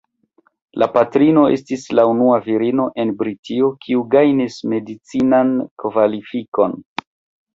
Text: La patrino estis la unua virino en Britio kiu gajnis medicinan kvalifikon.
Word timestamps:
La 0.83 0.85
patrino 0.93 1.41
estis 1.57 1.83
la 1.99 2.05
unua 2.13 2.39
virino 2.45 2.87
en 3.03 3.11
Britio 3.19 3.69
kiu 3.85 4.01
gajnis 4.15 4.57
medicinan 4.73 5.51
kvalifikon. 5.83 6.77